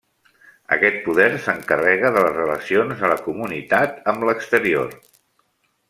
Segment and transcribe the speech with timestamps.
[0.75, 5.01] Aquest poder s'encarrega de les relacions de la comunitat amb l'exterior.